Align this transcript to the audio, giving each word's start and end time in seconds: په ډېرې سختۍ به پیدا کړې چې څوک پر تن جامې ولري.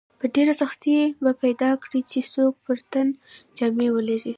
په 0.19 0.25
ډېرې 0.33 0.53
سختۍ 0.61 0.97
به 1.23 1.31
پیدا 1.43 1.71
کړې 1.83 2.01
چې 2.11 2.19
څوک 2.33 2.53
پر 2.65 2.77
تن 2.91 3.07
جامې 3.57 3.87
ولري. 3.91 4.29